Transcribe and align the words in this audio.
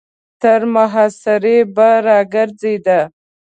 تر 0.41 0.61
محاصرې 0.75 1.57
به 1.75 1.89
را 2.05 2.19
ګرځېده. 2.33 2.99